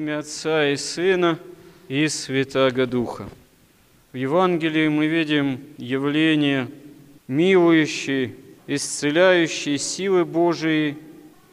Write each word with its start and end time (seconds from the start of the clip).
имя 0.00 0.20
Отца 0.20 0.70
и 0.70 0.76
Сына 0.76 1.38
и 1.86 2.08
Святаго 2.08 2.86
Духа. 2.86 3.28
В 4.12 4.16
Евангелии 4.16 4.88
мы 4.88 5.08
видим 5.08 5.60
явление 5.76 6.68
милующей, 7.28 8.34
исцеляющей 8.66 9.76
силы 9.76 10.24
Божией, 10.24 10.96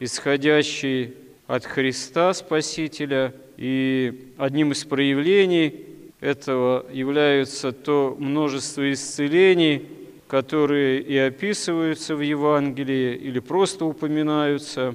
исходящей 0.00 1.12
от 1.46 1.66
Христа 1.66 2.32
Спасителя. 2.32 3.34
И 3.58 4.32
одним 4.38 4.72
из 4.72 4.82
проявлений 4.86 5.84
этого 6.20 6.86
являются 6.90 7.72
то 7.72 8.16
множество 8.18 8.90
исцелений, 8.90 9.86
которые 10.26 11.02
и 11.02 11.18
описываются 11.18 12.16
в 12.16 12.22
Евангелии 12.22 13.14
или 13.14 13.40
просто 13.40 13.84
упоминаются. 13.84 14.94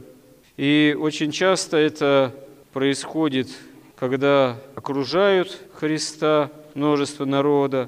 И 0.58 0.98
очень 1.00 1.32
часто 1.32 1.78
это 1.78 2.34
происходит, 2.74 3.50
когда 3.96 4.58
окружают 4.76 5.62
Христа 5.76 6.52
множество 6.74 7.24
народа, 7.24 7.88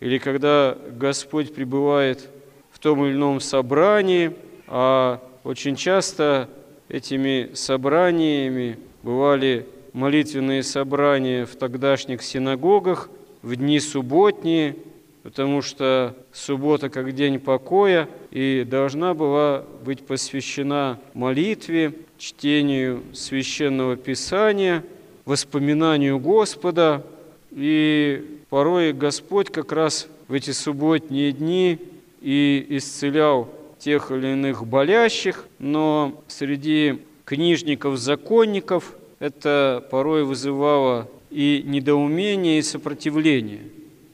или 0.00 0.18
когда 0.18 0.76
Господь 0.92 1.54
пребывает 1.54 2.28
в 2.72 2.80
том 2.80 3.04
или 3.04 3.14
ином 3.14 3.40
собрании, 3.40 4.36
а 4.66 5.22
очень 5.44 5.76
часто 5.76 6.48
этими 6.88 7.50
собраниями 7.54 8.78
бывали 9.02 9.66
молитвенные 9.92 10.64
собрания 10.64 11.46
в 11.46 11.54
тогдашних 11.54 12.22
синагогах 12.22 13.08
в 13.42 13.54
дни 13.54 13.78
субботние, 13.78 14.76
потому 15.22 15.62
что 15.62 16.14
суббота 16.32 16.88
как 16.88 17.14
день 17.14 17.38
покоя 17.38 18.08
и 18.30 18.66
должна 18.68 19.14
была 19.14 19.64
быть 19.84 20.06
посвящена 20.06 20.98
молитве, 21.14 21.94
чтению 22.18 23.02
священного 23.12 23.96
писания, 23.96 24.84
воспоминанию 25.24 26.18
Господа. 26.18 27.04
И 27.50 28.40
порой 28.48 28.92
Господь 28.92 29.50
как 29.50 29.72
раз 29.72 30.06
в 30.28 30.34
эти 30.34 30.50
субботние 30.50 31.32
дни 31.32 31.78
и 32.20 32.66
исцелял 32.70 33.48
тех 33.78 34.10
или 34.10 34.28
иных 34.28 34.66
болящих, 34.66 35.46
но 35.58 36.22
среди 36.28 37.00
книжников-законников 37.24 38.94
это 39.18 39.86
порой 39.90 40.24
вызывало 40.24 41.08
и 41.30 41.62
недоумение, 41.64 42.58
и 42.58 42.62
сопротивление, 42.62 43.62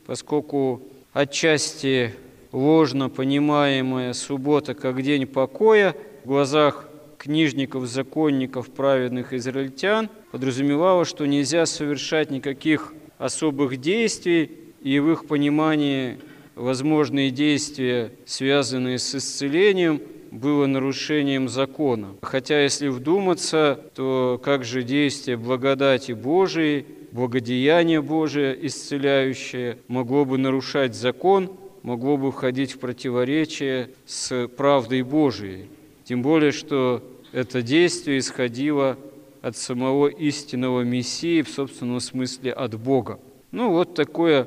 поскольку 0.07 0.83
отчасти 1.17 2.15
ложно 2.53 3.09
понимаемая 3.09 4.13
суббота 4.13 4.75
как 4.75 5.01
день 5.01 5.27
покоя 5.27 5.97
в 6.25 6.29
глазах 6.29 6.91
книжников, 7.17 7.87
законников, 7.87 8.69
праведных 8.69 9.33
израильтян 9.33 10.11
подразумевала, 10.31 11.07
что 11.07 11.25
нельзя 11.25 11.65
совершать 11.65 12.31
никаких 12.31 12.93
особых 13.17 13.79
действий, 13.79 14.51
и 14.83 14.99
в 14.99 15.11
их 15.11 15.27
понимании 15.27 16.19
возможные 16.55 17.31
действия, 17.31 18.13
связанные 18.27 18.99
с 18.99 19.15
исцелением, 19.15 20.03
было 20.31 20.67
нарушением 20.67 21.49
закона. 21.49 22.09
Хотя, 22.21 22.63
если 22.63 22.89
вдуматься, 22.89 23.81
то 23.95 24.39
как 24.45 24.65
же 24.65 24.83
действие 24.83 25.39
благодати 25.39 26.13
Божией, 26.13 26.85
благодеяние 27.17 28.03
Божие 28.03 28.55
исцеляющее 28.67 29.79
могло 29.89 30.27
бы 30.27 30.37
нарушать 30.37 30.95
закон, 30.95 31.51
могло 31.83 32.19
бы 32.19 32.31
входить 32.31 32.73
в 32.73 32.79
противоречие 32.79 33.91
с 34.05 34.47
правдой 34.49 35.01
Божией. 35.01 35.71
Тем 36.05 36.21
более, 36.21 36.53
что 36.53 37.03
это 37.33 37.63
действие 37.63 38.19
исходило 38.19 38.99
от 39.41 39.57
самого 39.57 40.09
истинного 40.09 40.83
Мессии, 40.83 41.41
в 41.41 41.49
собственном 41.49 42.01
смысле 42.01 42.53
от 42.53 42.79
Бога. 42.79 43.19
Ну 43.51 43.71
вот 43.71 43.95
такое 43.95 44.47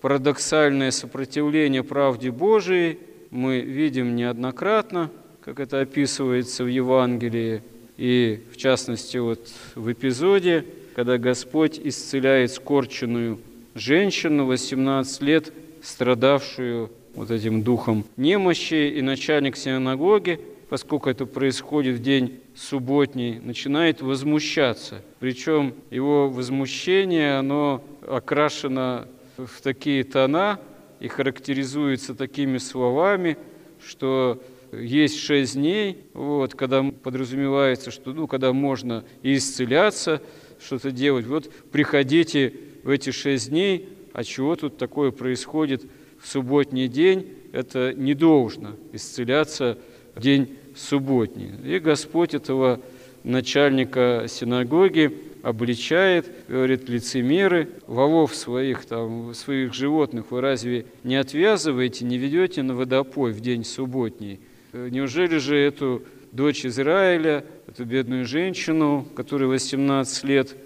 парадоксальное 0.00 0.92
сопротивление 0.92 1.82
правде 1.82 2.30
Божией 2.30 3.00
мы 3.30 3.58
видим 3.60 4.14
неоднократно, 4.14 5.10
как 5.40 5.58
это 5.58 5.80
описывается 5.80 6.62
в 6.62 6.68
Евангелии, 6.68 7.62
и 7.96 8.40
в 8.52 8.56
частности 8.56 9.16
вот 9.16 9.50
в 9.74 9.90
эпизоде, 9.90 10.64
когда 10.94 11.18
Господь 11.18 11.80
исцеляет 11.82 12.52
скорченную 12.52 13.38
женщину 13.74 14.46
18 14.46 15.22
лет, 15.22 15.52
страдавшую 15.82 16.90
вот 17.14 17.30
этим 17.30 17.62
духом 17.62 18.04
немощи, 18.16 18.90
и 18.96 19.02
начальник 19.02 19.56
синагоги, 19.56 20.40
поскольку 20.68 21.10
это 21.10 21.26
происходит 21.26 21.96
в 21.96 22.02
день 22.02 22.40
субботний, 22.54 23.38
начинает 23.38 24.00
возмущаться. 24.00 25.02
Причем 25.18 25.74
его 25.90 26.30
возмущение, 26.30 27.36
оно 27.36 27.84
окрашено 28.06 29.08
в 29.36 29.60
такие 29.62 30.04
тона 30.04 30.60
и 31.00 31.08
характеризуется 31.08 32.14
такими 32.14 32.58
словами, 32.58 33.36
что 33.84 34.42
есть 34.72 35.18
шесть 35.18 35.54
дней, 35.54 35.98
вот, 36.14 36.54
когда 36.54 36.82
подразумевается, 36.82 37.90
что 37.90 38.12
ну, 38.12 38.26
когда 38.26 38.52
можно 38.52 39.04
исцеляться, 39.22 40.22
что-то 40.64 40.90
делать. 40.90 41.26
Вот 41.26 41.50
приходите 41.70 42.54
в 42.82 42.88
эти 42.88 43.10
шесть 43.10 43.50
дней, 43.50 43.88
а 44.12 44.24
чего 44.24 44.56
тут 44.56 44.76
такое 44.76 45.10
происходит 45.10 45.82
в 46.20 46.28
субботний 46.28 46.88
день, 46.88 47.28
это 47.52 47.92
не 47.94 48.14
должно 48.14 48.70
исцеляться 48.92 49.78
в 50.14 50.20
день 50.20 50.56
субботний. 50.74 51.50
И 51.64 51.78
Господь 51.78 52.34
этого 52.34 52.80
начальника 53.24 54.26
синагоги 54.28 55.16
обличает, 55.42 56.30
говорит, 56.48 56.88
лицемеры, 56.88 57.68
волов 57.86 58.34
своих, 58.34 58.84
там, 58.84 59.34
своих 59.34 59.74
животных 59.74 60.30
вы 60.30 60.40
разве 60.40 60.86
не 61.02 61.16
отвязываете, 61.16 62.04
не 62.04 62.16
ведете 62.16 62.62
на 62.62 62.74
водопой 62.74 63.32
в 63.32 63.40
день 63.40 63.64
субботний? 63.64 64.40
Неужели 64.72 65.38
же 65.38 65.56
эту 65.56 66.02
дочь 66.32 66.64
Израиля, 66.64 67.44
эту 67.68 67.84
бедную 67.84 68.24
женщину, 68.24 69.06
которой 69.14 69.44
18 69.44 70.24
лет 70.24 70.56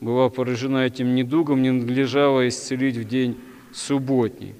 была 0.00 0.30
поражена 0.30 0.86
этим 0.86 1.14
недугом, 1.14 1.62
не 1.62 1.70
надлежало 1.70 2.48
исцелить 2.48 2.96
в 2.96 3.04
день 3.04 3.36
субботний? 3.72 4.54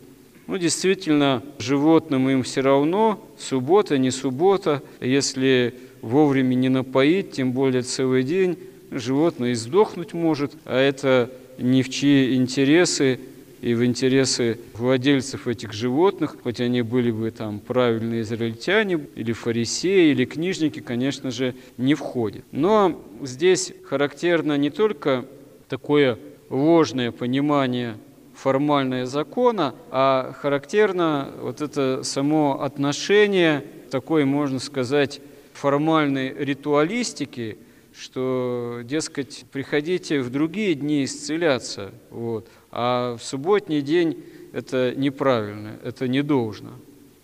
Ну, 0.47 0.59
действительно, 0.59 1.43
животным 1.59 2.29
им 2.29 2.43
все 2.43 2.61
равно, 2.61 3.25
суббота, 3.39 3.97
не 3.99 4.11
суббота, 4.11 4.83
если 5.01 5.75
вовремя 6.03 6.55
не 6.55 6.69
напоить, 6.69 7.33
тем 7.33 7.53
более 7.53 7.83
целый 7.83 8.23
день, 8.23 8.59
животное 8.91 9.53
и 9.53 9.55
сдохнуть 9.55 10.13
может, 10.13 10.53
а 10.65 10.79
это 10.79 11.31
ни 11.59 11.83
в 11.83 11.89
чьи 11.89 12.35
интересы 12.35 13.21
и 13.61 13.75
в 13.75 13.85
интересы 13.85 14.59
владельцев 14.75 15.47
этих 15.47 15.73
животных, 15.73 16.37
хоть 16.43 16.61
они 16.61 16.83
были 16.83 17.11
бы 17.11 17.31
там 17.31 17.61
правильные 17.61 18.23
израильтяне, 18.23 19.07
или 19.15 19.33
фарисеи, 19.33 20.13
или 20.13 20.25
книжники, 20.25 20.81
конечно 20.81 21.31
же, 21.31 21.55
не 21.77 21.95
входит. 21.95 22.45
Но 22.53 23.01
здесь 23.23 23.73
характерно 23.85 24.57
не 24.57 24.71
только 24.71 25.27
такое 25.69 26.19
ложное 26.49 27.13
понимание 27.13 27.97
формальное 28.35 29.05
закона, 29.05 29.75
а 29.91 30.33
характерно 30.41 31.31
вот 31.41 31.61
это 31.61 32.03
само 32.03 32.63
отношение 32.63 33.65
такой, 33.91 34.25
можно 34.25 34.59
сказать, 34.59 35.21
формальной 35.53 36.33
ритуалистики, 36.33 37.59
что, 37.97 38.81
дескать, 38.85 39.45
приходите 39.53 40.21
в 40.21 40.31
другие 40.31 40.75
дни 40.75 41.05
исцеляться, 41.05 41.93
вот, 42.11 42.49
а 42.71 43.17
в 43.17 43.23
субботний 43.23 43.83
день 43.83 44.23
это 44.53 44.95
неправильно, 44.97 45.79
это 45.85 46.09
не 46.09 46.23
должно. 46.23 46.71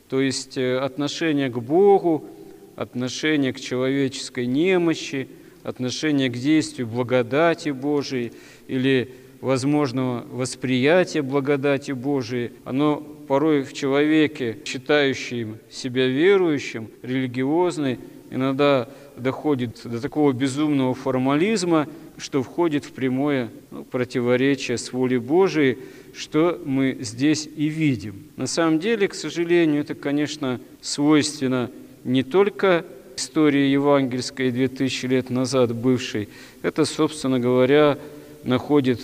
То 0.08 0.20
есть 0.20 0.56
э, 0.56 0.78
отношение 0.78 1.48
к 1.48 1.58
Богу, 1.58 2.24
отношение 2.76 3.52
к 3.52 3.60
человеческой 3.60 4.46
немощи, 4.46 5.28
отношение 5.62 6.28
к 6.28 6.34
действию 6.34 6.86
благодати 6.86 7.70
Божией 7.70 8.32
или 8.68 9.12
возможного 9.40 10.24
восприятия 10.30 11.22
благодати 11.22 11.92
Божией, 11.92 12.52
оно 12.64 12.96
порой 13.26 13.62
в 13.62 13.72
человеке, 13.72 14.58
считающем 14.64 15.58
себя 15.70 16.06
верующим, 16.06 16.88
религиозный, 17.02 17.98
иногда 18.30 18.88
доходит 19.16 19.80
до 19.84 20.00
такого 20.00 20.32
безумного 20.32 20.94
формализма, 20.94 21.88
что 22.18 22.42
входит 22.42 22.84
в 22.84 22.92
прямое 22.92 23.50
ну, 23.70 23.84
противоречие 23.84 24.78
с 24.78 24.92
волей 24.92 25.18
Божией, 25.18 25.78
что 26.14 26.60
мы 26.64 26.98
здесь 27.00 27.48
и 27.56 27.66
видим. 27.66 28.24
На 28.36 28.46
самом 28.46 28.78
деле, 28.78 29.08
к 29.08 29.14
сожалению, 29.14 29.82
это, 29.82 29.94
конечно, 29.94 30.60
свойственно 30.80 31.70
не 32.04 32.22
только 32.22 32.84
истории 33.16 33.68
евангельской 33.68 34.50
2000 34.50 35.06
лет 35.06 35.30
назад 35.30 35.74
бывшей, 35.74 36.28
это, 36.62 36.84
собственно 36.84 37.40
говоря, 37.40 37.98
находит 38.44 39.00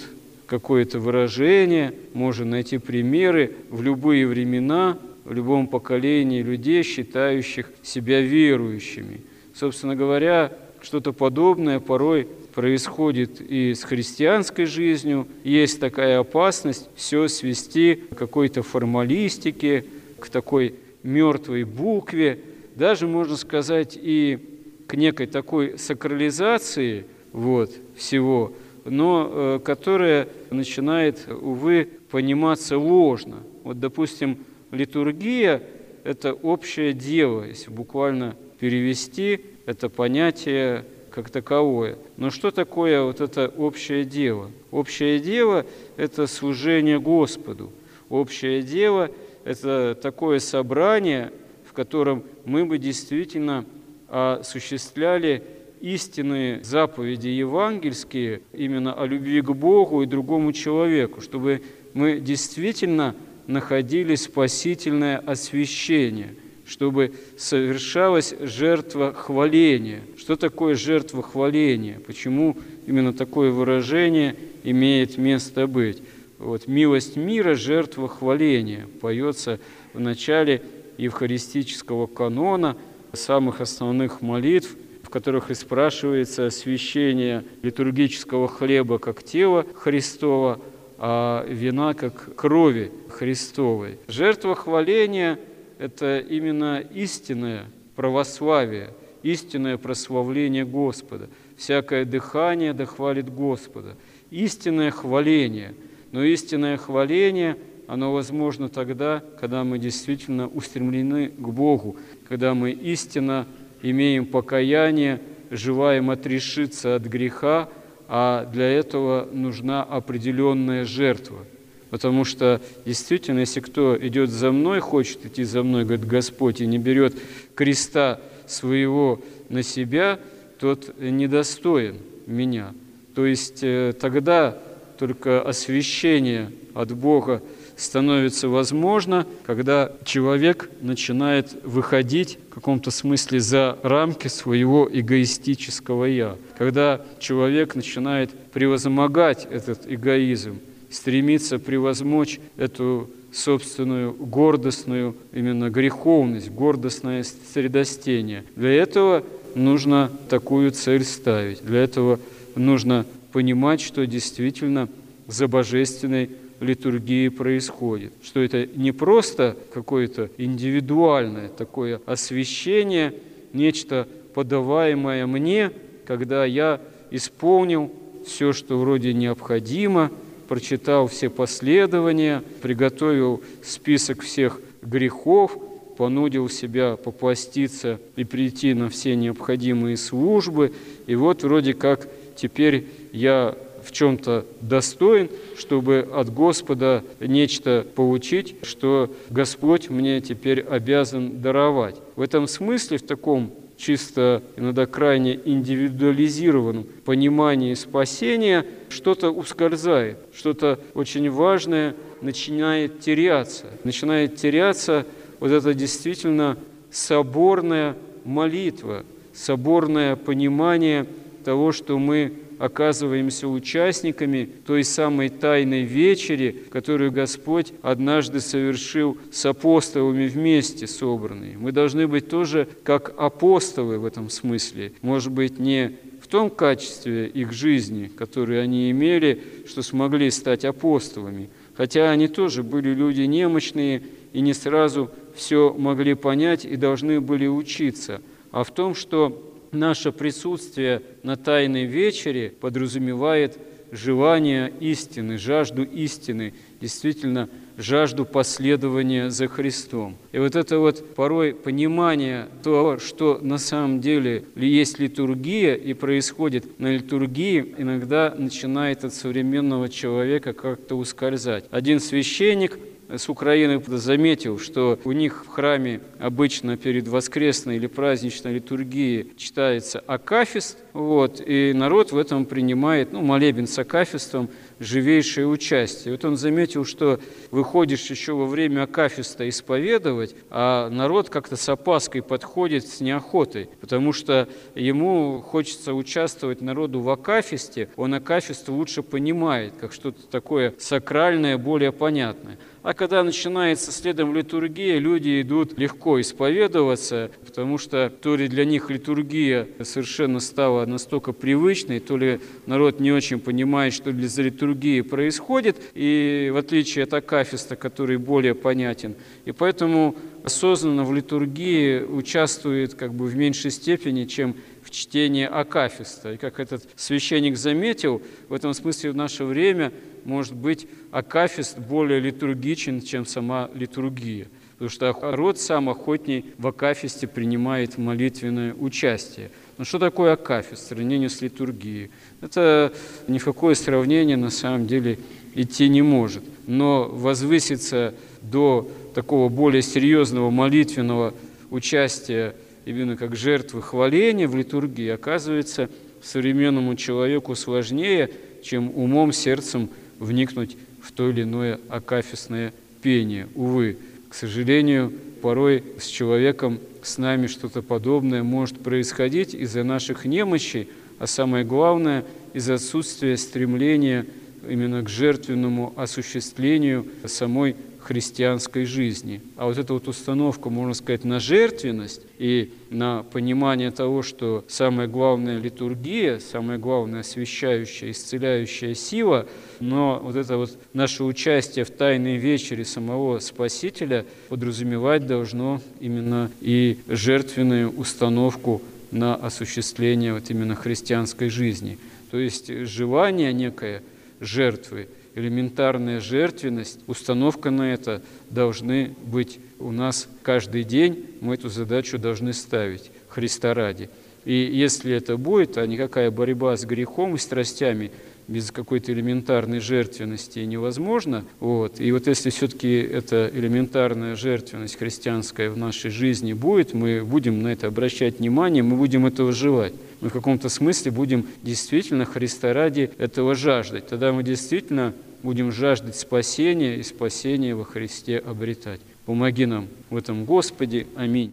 какое-то 0.47 0.99
выражение, 0.99 1.95
можно 2.13 2.45
найти 2.45 2.79
примеры 2.79 3.55
в 3.71 3.83
любые 3.83 4.27
времена, 4.27 4.99
в 5.25 5.33
любом 5.33 5.67
поколении 5.67 6.43
людей, 6.43 6.83
считающих 6.83 7.71
себя 7.83 8.21
верующими. 8.21 9.21
Собственно 9.55 9.95
говоря, 9.95 10.53
что-то 10.81 11.13
подобное 11.13 11.81
порой 11.81 12.27
происходит 12.55 13.41
и 13.41 13.75
с 13.75 13.85
христианской 13.85 14.67
жизнью. 14.67 15.27
Есть 15.45 15.81
такая 15.81 16.19
опасность 16.19 16.89
все 16.95 17.29
свести 17.29 17.95
к 17.95 18.17
какой-то 18.17 18.63
формалистике, 18.63 19.85
к 20.19 20.29
такой 20.29 20.75
мертвой 21.03 21.65
букве, 21.65 22.41
даже, 22.75 23.07
можно 23.07 23.37
сказать, 23.37 23.99
и 24.01 24.39
к 24.87 24.95
некой 24.95 25.27
такой 25.27 25.79
сакрализации 25.79 27.07
вот, 27.33 27.73
всего, 27.97 28.53
но 28.85 29.31
э, 29.31 29.61
которая 29.65 30.29
начинает, 30.51 31.27
увы, 31.29 31.89
пониматься 32.11 32.79
ложно. 32.79 33.39
Вот, 33.65 33.81
допустим, 33.81 34.39
литургия– 34.73 35.63
это 36.05 36.33
общее 36.33 36.93
дело, 36.93 37.45
если 37.45 37.71
буквально 37.71 38.37
перевести 38.59 39.41
это 39.67 39.89
понятие 39.89 40.85
как 41.11 41.31
таковое. 41.31 41.99
Но 42.17 42.31
что 42.31 42.51
такое 42.51 43.03
вот 43.03 43.21
это 43.21 43.49
общее 43.57 44.05
дело? 44.05 44.51
Общее 44.71 45.21
дело– 45.21 45.67
это 45.97 46.27
служение 46.27 46.99
Господу. 46.99 47.71
Общее 48.09 48.63
дело– 48.63 49.11
это 49.45 49.97
такое 50.01 50.39
собрание, 50.39 51.31
в 51.65 51.73
котором 51.73 52.25
мы 52.45 52.65
бы 52.65 52.79
действительно 52.79 53.65
осуществляли 54.09 55.43
истинные 55.81 56.63
заповеди 56.63 57.29
евангельские 57.29 58.43
именно 58.53 58.95
о 58.95 59.07
любви 59.07 59.41
к 59.41 59.51
Богу 59.51 60.03
и 60.03 60.07
другому 60.07 60.53
человеку, 60.53 61.21
чтобы 61.21 61.63
мы 61.93 62.21
действительно 62.21 63.15
находили 63.47 64.15
спасительное 64.15 65.19
освящение, 65.19 66.35
чтобы 66.67 67.13
совершалась 67.37 68.35
жертва 68.41 69.13
хваления. 69.13 70.01
Что 70.17 70.37
такое 70.37 70.75
жертва 70.75 71.23
хваления? 71.23 72.01
Почему 72.07 72.57
именно 72.87 73.13
такое 73.13 73.51
выражение 73.51 74.37
имеет 74.65 75.19
место 75.19 75.67
быть? 75.67 76.03
Вот, 76.39 76.67
«Милость 76.67 77.17
мира– 77.17 77.55
жертва 77.57 78.09
хваления» 78.09 78.89
поется 79.01 79.61
в 79.93 80.01
начале 80.01 80.63
евхаристического 80.99 82.07
канона, 82.07 82.77
самых 83.13 83.61
основных 83.61 84.23
молитв, 84.23 84.75
в 85.03 85.11
которых 85.11 85.51
и 85.51 85.55
спрашивается 85.55 86.47
освящение 86.47 87.45
литургического 87.63 88.49
хлеба 88.49 88.99
как 88.99 89.23
тела 89.23 89.67
Христова, 89.77 90.59
а 91.05 91.45
вина 91.49 91.95
как 91.95 92.37
крови 92.37 92.93
Христовой. 93.09 93.99
Жертва 94.07 94.55
хваления– 94.55 95.37
это 95.79 96.21
именно 96.21 96.79
истинное 96.79 97.65
православие, 97.97 98.91
истинное 99.25 99.79
прославление 99.79 100.65
Господа. 100.65 101.29
Всякое 101.57 102.05
дыхание 102.05 102.73
дохвалит 102.73 103.35
Господа. 103.35 103.97
Истинное 104.31 104.93
хваление. 104.93 105.75
Но 106.13 106.23
истинное 106.23 106.77
хваление– 106.77 107.57
оно 107.89 108.13
возможно 108.13 108.69
тогда, 108.69 109.23
когда 109.41 109.65
мы 109.65 109.79
действительно 109.79 110.49
устремлены 110.49 111.29
к 111.29 111.49
Богу, 111.49 111.97
когда 112.29 112.55
мы 112.55 112.71
истинно 112.71 113.47
имеем 113.83 114.25
покаяние, 114.25 115.21
желаем 115.51 116.11
отрешиться 116.11 116.95
от 116.95 117.03
греха, 117.03 117.69
а 118.15 118.45
для 118.45 118.69
этого 118.69 119.27
нужна 119.33 119.83
определенная 119.83 120.85
жертва. 120.85 121.47
Потому 121.89 122.27
что 122.27 122.61
действительно, 122.85 123.39
если 123.39 123.61
кто 123.61 123.97
идет 123.97 124.29
за 124.29 124.53
мной, 124.53 124.81
хочет 124.81 125.25
идти 125.25 125.45
за 125.45 125.63
мной, 125.63 125.85
говорит 125.85 126.07
Господь, 126.07 126.61
и 126.61 126.67
не 126.67 126.77
берет 126.77 127.17
креста 127.55 128.21
своего 128.47 129.23
на 129.49 129.63
себя, 129.63 130.21
тот 130.59 130.95
недостоин 131.01 132.01
меня. 132.27 132.75
То 133.15 133.25
есть 133.25 133.61
э, 133.63 133.95
тогда 133.99 134.59
только 134.99 135.41
освящение 135.41 136.53
от 136.75 136.93
Бога 136.93 137.43
становится 137.77 138.49
возможно, 138.49 139.27
когда 139.45 139.93
человек 140.05 140.71
начинает 140.81 141.53
выходить 141.65 142.39
в 142.51 142.55
каком-то 142.55 142.91
смысле 142.91 143.41
за 143.41 143.79
рамки 143.83 144.29
своего 144.29 144.89
эгоистического 144.91 146.05
«я», 146.05 146.37
когда 146.59 147.01
человек 147.19 147.75
начинает 147.75 148.31
превозмогать 148.53 149.47
этот 149.51 149.83
эгоизм, 149.87 150.61
стремиться 150.91 151.59
превозмочь 151.59 152.39
эту 152.57 153.09
собственную 153.33 154.13
гордостную 154.13 155.17
именно 155.33 155.71
греховность, 155.71 156.51
гордостное 156.51 157.25
средостение. 157.55 158.45
Для 158.57 158.73
этого 158.73 159.25
нужно 159.55 160.11
такую 160.29 160.71
цель 160.73 161.05
ставить. 161.05 161.65
Для 161.65 161.83
этого 161.83 162.21
нужно 162.55 163.07
понимать, 163.33 163.81
что 163.81 164.07
действительно 164.07 164.89
за 165.27 165.49
божественной 165.49 166.31
литургии 166.63 167.29
происходит. 167.29 168.13
Что 168.23 168.41
это 168.41 168.67
не 168.67 168.93
просто 168.93 169.57
какое-то 169.73 170.31
индивидуальное 170.39 171.49
такое 171.49 172.01
освящение, 172.07 173.15
нечто 173.53 174.09
подаваемое 174.35 175.27
мне, 175.27 175.73
когда 176.07 176.45
я 176.45 176.81
исполнил 177.11 177.91
все, 178.27 178.53
что 178.53 178.79
вроде 178.79 179.13
необходимо, 179.13 180.11
прочитал 180.49 181.07
все 181.09 181.31
последования, 181.31 182.43
приготовил 182.61 183.43
список 183.63 184.23
всех 184.23 184.61
грехов, 184.83 185.57
понудил 185.97 186.49
себя 186.49 186.97
попаститься 186.97 188.01
и 188.17 188.25
прийти 188.25 188.75
на 188.75 188.89
все 188.89 189.15
необходимые 189.15 189.97
службы. 189.97 190.73
И 191.07 191.15
вот 191.15 191.43
вроде 191.43 191.75
как 191.75 192.09
теперь 192.37 192.87
я 193.13 193.57
в 193.85 193.93
чем-то 193.93 194.47
достоин, 194.61 195.29
чтобы 195.57 196.09
от 196.13 196.33
Господа 196.33 197.05
нечто 197.21 197.87
получить, 197.95 198.57
что 198.63 199.13
Господь 199.31 199.91
мне 199.91 200.21
теперь 200.21 200.61
обязан 200.61 201.41
даровать. 201.41 201.97
В 202.17 202.23
этом 202.23 202.47
смысле, 202.47 202.99
в 202.99 203.03
таком 203.03 203.53
чисто 203.77 204.43
иногда 204.57 204.87
крайне 204.87 205.41
индивидуализированном 205.45 206.87
понимании 207.05 207.75
спасения, 207.75 208.65
что-то 208.89 209.31
ускользает, 209.31 210.19
что-то 210.35 210.79
очень 210.95 211.29
важное 211.31 211.97
начинает 212.21 213.01
теряться. 213.01 213.67
Начинает 213.83 214.37
теряться 214.37 215.05
вот 215.41 215.51
это 215.51 215.75
действительно 215.75 216.57
соборная 216.91 217.97
молитва, 218.25 219.05
соборное 219.35 220.15
понимание 220.15 221.07
того, 221.45 221.73
что 221.73 221.99
мы 221.99 222.33
оказываемся 222.63 223.49
участниками 223.49 224.49
той 224.65 224.85
самой 224.85 225.31
тайной 225.31 225.83
вечери, 225.83 226.63
которую 226.71 227.11
Господь 227.11 227.73
однажды 227.83 228.39
совершил 228.39 229.19
с 229.33 229.45
апостолами 229.47 230.29
вместе 230.29 230.87
собранные. 230.87 231.59
Мы 231.59 231.73
должны 231.73 232.07
быть 232.07 232.29
тоже 232.29 232.69
как 232.85 233.15
апостолы 233.19 233.99
в 233.99 234.05
этом 234.05 234.31
смысле. 234.31 234.93
Может 235.03 235.33
быть, 235.33 235.59
не 235.59 235.97
в 236.21 236.29
том 236.29 236.51
качестве 236.51 237.27
их 237.27 237.53
жизни, 237.53 238.07
которые 238.07 238.61
они 238.61 238.93
имели, 238.93 239.43
что 239.67 239.83
смогли 239.83 240.31
стать 240.31 240.65
апостолами, 240.65 241.51
хотя 241.75 242.13
они 242.13 242.29
тоже 242.29 242.63
были 242.63 242.91
люди 242.91 243.23
немощные 243.23 244.05
и 244.33 244.41
не 244.41 244.55
сразу 244.55 245.11
все 245.35 245.75
могли 245.77 246.15
понять 246.15 246.65
и 246.65 246.77
должны 246.77 247.21
были 247.21 247.49
учиться, 247.49 248.23
а 248.53 248.63
в 248.63 248.71
том, 248.71 248.95
что 248.95 249.52
наше 249.73 250.13
присутствие 250.13 251.03
на 251.23 251.37
Тайной 251.37 251.85
вечере 251.85 252.51
подразумевает 252.51 253.59
желание 253.91 254.73
истины, 254.81 255.37
жажду 255.37 255.83
истины, 255.83 256.55
действительно 256.81 257.49
жажду 257.77 258.25
последования 258.25 259.31
за 259.31 259.49
Христом. 259.49 260.17
И 260.33 260.39
вот 260.39 260.57
это 260.57 260.79
вот 260.79 261.15
порой 261.15 261.55
понимание 261.55 262.49
того, 262.63 262.99
что 262.99 263.39
на 263.43 263.59
самом 263.59 264.01
деле 264.01 264.45
есть 264.57 264.99
литургия 264.99 265.75
и 265.75 265.93
происходит 265.95 266.79
на 266.79 266.93
литургии, 266.93 267.75
иногда 267.79 268.35
начинает 268.37 269.05
от 269.05 269.15
современного 269.15 269.89
человека 269.89 270.53
как-то 270.53 270.97
ускользать. 270.97 271.65
Один 271.71 272.01
священник 272.01 272.79
с 273.17 273.29
Украины 273.29 273.83
заметил, 273.87 274.59
что 274.59 274.99
у 275.05 275.13
них 275.13 275.45
в 275.45 275.49
храме 275.49 276.01
обычно 276.19 276.77
перед 276.77 277.09
воскресной 277.09 277.77
или 277.77 277.87
праздничной 277.87 278.55
литургией 278.55 279.33
читается 279.37 280.01
акафист, 280.01 280.79
вот, 280.93 281.41
и 281.45 281.73
народ 281.75 282.13
в 282.13 282.19
этом 282.19 282.45
принимает, 282.45 283.13
ну, 283.13 283.23
молебен 283.23 283.67
с 283.67 283.79
акафистом, 283.79 284.49
живейшее 284.79 285.47
участие. 285.47 286.13
Вот 286.13 286.25
он 286.25 286.37
заметил, 286.37 286.85
что 286.85 287.21
выходишь 287.51 288.11
еще 288.11 288.33
во 288.33 288.47
время 288.47 288.83
акафиста 288.83 289.49
исповедовать, 289.49 290.35
а 290.51 290.89
народ 290.91 291.29
как-то 291.31 291.57
с 291.57 291.69
опаской 291.69 292.23
подходит 292.23 292.87
с 292.87 293.01
неохотой, 293.01 293.69
потому 293.81 294.13
что 294.13 294.49
ему 294.75 295.41
хочется 295.41 295.95
участвовать 295.95 296.61
народу 296.61 297.01
в 297.01 297.11
акафисте, 297.11 297.89
он 297.97 298.15
акафист 298.15 298.69
лучше 298.69 299.03
понимает, 299.03 299.75
как 299.81 299.93
что-то 299.93 300.27
такое 300.27 300.75
сакральное, 300.79 301.59
более 301.59 301.93
понятное. 301.93 302.59
А 302.83 302.95
когда 302.95 303.23
начинается 303.23 303.93
следом 303.93 304.35
литургия, 304.35 304.99
люди 304.99 305.41
идут 305.41 305.79
легко 305.79 306.21
исповедоваться, 306.21 307.31
потому 307.47 307.79
что 307.79 308.11
то 308.11 308.35
ли 308.35 308.49
для 308.49 308.65
них 308.65 308.91
литургия 308.91 309.69
совершенно 309.85 310.41
стала 310.41 310.85
настолько 310.85 311.33
привычной, 311.33 312.01
то 312.01 312.17
ли 312.17 312.41
народ 312.67 312.99
не 312.99 313.13
очень 313.13 313.39
понимает, 313.39 313.95
что 313.95 314.11
за 314.11 314.43
литургией 314.43 315.05
происходит, 315.05 315.77
и 315.95 316.51
в 316.53 316.57
отличие 316.57 317.05
от 317.05 317.15
Акафиста, 317.15 317.77
который 317.77 318.17
более 318.17 318.57
понятен. 318.57 319.15
И 319.45 319.53
поэтому 319.53 320.17
осознанно 320.43 321.05
в 321.05 321.15
литургии 321.15 322.01
участвует 322.03 322.95
как 322.95 323.15
бы 323.15 323.27
в 323.27 323.37
меньшей 323.37 323.71
степени, 323.71 324.25
чем 324.25 324.57
в 324.83 324.91
чтении 324.91 325.45
Акафиста. 325.45 326.33
И 326.33 326.37
как 326.37 326.61
этот 326.61 326.89
священник 326.97 327.57
заметил, 327.57 328.23
в 328.49 328.55
этом 328.55 328.75
смысле 328.75 329.13
в 329.13 329.17
наше 329.17 329.45
время– 329.45 329.93
может 330.25 330.55
быть, 330.55 330.87
акафист 331.11 331.79
более 331.79 332.21
литургичен, 332.21 333.01
чем 333.01 333.27
сама 333.27 333.71
литургия. 333.75 334.49
Потому 334.73 334.91
что 334.91 335.17
род 335.37 335.59
сам 335.59 335.89
охотней 335.89 336.47
в 336.59 336.67
акафисте 336.67 337.27
принимает 337.27 337.99
молитвенное 337.99 338.75
участие. 338.75 339.51
Но 339.79 339.85
что 339.85 339.99
такое 339.99 340.33
акафист 340.33 340.85
в 340.85 340.89
сравнении 340.89 341.29
с 341.29 341.41
литургией? 341.41 342.11
Это 342.41 342.93
ни 343.29 343.39
в 343.39 343.45
какое 343.45 343.75
сравнение 343.75 344.37
на 344.37 344.51
самом 344.51 344.87
деле 344.87 345.19
идти 345.55 345.89
не 345.89 346.03
может. 346.03 346.43
Но 346.67 347.09
возвыситься 347.09 348.15
до 348.41 348.91
такого 349.15 349.49
более 349.49 349.83
серьезного 349.83 350.51
молитвенного 350.51 351.35
участия 351.71 352.55
именно 352.85 353.17
как 353.17 353.37
жертвы 353.37 353.83
хваления 353.83 354.49
в 354.49 354.57
литургии 354.57 355.09
оказывается 355.09 355.89
современному 356.23 356.95
человеку 356.97 357.55
сложнее, 357.55 358.31
чем 358.63 358.91
умом, 358.97 359.33
сердцем 359.33 359.91
вникнуть 360.19 360.77
в 361.01 361.13
то 361.13 361.31
или 361.31 361.43
иное 361.43 361.81
акафистное 361.89 362.73
пение. 363.03 363.49
Увы, 363.55 363.99
к 364.29 364.35
сожалению, 364.35 365.13
порой 365.43 365.83
с 365.99 366.07
человеком, 366.07 366.79
с 367.03 367.19
нами 367.19 367.49
что-то 367.49 367.83
подобное 367.83 368.43
может 368.43 368.79
происходить 368.79 369.55
из-за 369.55 369.83
наших 369.83 370.25
немощей, 370.25 370.89
а 371.19 371.27
самое 371.27 371.65
главное– 371.65 372.25
из-за 372.53 372.75
отсутствия 372.75 373.37
стремления 373.37 374.27
именно 374.69 375.03
к 375.03 375.09
жертвенному 375.09 375.93
осуществлению 375.97 377.07
самой 377.25 377.77
христианской 378.03 378.85
жизни. 378.85 379.41
А 379.57 379.67
вот 379.67 379.79
эта 379.79 379.93
вот 379.95 380.09
установка, 380.09 380.71
можно 380.71 380.95
сказать, 380.95 381.25
на 381.25 381.39
жертвенность 381.39 382.23
и 382.39 382.73
на 382.91 383.23
понимание 383.23 383.91
того, 383.91 384.23
что 384.23 384.65
самая 384.69 385.07
главная 385.07 385.59
литургия, 385.59 386.39
самая 386.39 386.79
главная 386.79 387.21
освящающая, 387.21 388.11
исцеляющая 388.11 388.95
сила, 388.95 389.47
но 389.81 390.21
вот 390.23 390.37
это 390.37 390.57
вот 390.57 390.77
наше 390.93 391.25
участие 391.25 391.85
в 391.85 391.91
тайной 391.91 392.37
вечере 392.37 392.85
самого 392.85 393.39
Спасителя 393.39 394.27
подразумевать 394.49 395.27
должно 395.27 395.81
именно 396.01 396.51
и 396.61 396.99
жертвенную 397.09 397.91
установку 397.91 398.83
на 399.11 399.35
осуществление 399.37 400.35
вот 400.35 400.51
именно 400.51 400.75
христианской 400.75 401.51
жизни. 401.51 401.99
То 402.31 402.39
есть 402.39 402.69
желание 402.87 403.53
некое 403.53 404.03
жертвы– 404.41 405.09
элементарная 405.35 406.21
жертвенность, 406.21 407.01
установка 407.07 407.71
на 407.71 407.93
это 407.93 408.23
должны 408.51 409.15
быть 409.25 409.61
у 409.79 409.91
нас 409.93 410.29
каждый 410.43 410.85
день. 410.85 411.27
Мы 411.41 411.55
эту 411.55 411.69
задачу 411.69 412.19
должны 412.19 412.53
ставить 412.53 413.11
Христа 413.29 413.75
ради. 413.75 414.11
И 414.45 414.55
если 414.55 415.15
это 415.15 415.37
будет, 415.37 415.79
а 415.79 415.87
никакая 415.87 416.31
борьба 416.31 416.77
с 416.77 416.85
грехом 416.85 417.37
и 417.37 417.39
страстями 417.39 418.11
без 418.49 418.71
какой-то 418.71 419.13
элементарной 419.13 419.81
жертвенности 419.81 420.61
невозможно. 420.61 421.45
Вот. 421.61 422.01
И 422.01 422.11
вот 422.13 422.27
если 422.27 422.51
все-таки 422.51 422.95
эта 423.01 423.51
элементарная 423.53 424.37
жертвенность 424.37 424.99
христианская 424.99 425.71
в 425.71 425.77
нашей 425.77 426.11
жизни 426.11 426.53
будет, 426.53 426.95
мы 426.95 427.25
будем 427.25 427.63
на 427.63 427.69
это 427.69 427.87
обращать 427.87 428.39
внимание, 428.39 428.83
мы 428.83 428.97
будем 428.97 429.27
этого 429.27 429.53
желать. 429.53 429.95
Мы 430.21 430.29
в 430.29 430.33
каком-то 430.33 430.69
смысле 430.69 431.11
будем 431.11 431.47
действительно 431.63 432.25
Христа 432.25 432.73
ради 432.73 433.11
этого 433.19 433.55
жаждать. 433.55 434.07
Тогда 434.07 434.33
мы 434.33 434.43
действительно 434.43 435.13
будем 435.43 435.73
жаждать 435.73 436.17
спасения 436.17 436.97
и 436.97 437.03
спасения 437.03 437.75
во 437.75 437.85
Христе 437.85 438.39
обретать. 438.39 439.01
Помоги 439.27 439.67
нам 439.67 439.89
в 440.11 440.17
этом, 440.17 440.45
Господи. 440.45 441.07
Аминь. 441.17 441.53